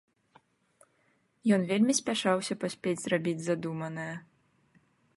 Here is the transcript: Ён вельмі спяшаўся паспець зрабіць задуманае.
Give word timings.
Ён 1.57 1.61
вельмі 1.73 1.93
спяшаўся 2.01 2.59
паспець 2.65 2.97
зрабіць 3.05 3.39
задуманае. 3.53 4.11